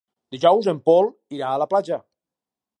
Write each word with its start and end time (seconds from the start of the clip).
Dijous 0.35 0.69
en 0.73 0.79
Pol 0.89 1.11
irà 1.37 1.53
a 1.53 1.63
la 1.65 1.71
platja. 1.75 2.03